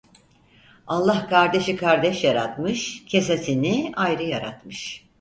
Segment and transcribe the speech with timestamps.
[0.87, 5.05] Allah kardeşi kardeş yaratmış, kesesini ayrı yaratmış.